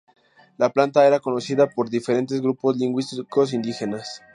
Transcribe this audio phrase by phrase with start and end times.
[0.57, 4.23] La planta era conocida por diferentes grupos lingüísticos indígenas.